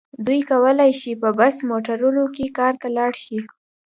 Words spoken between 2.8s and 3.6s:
ته لاړ شي.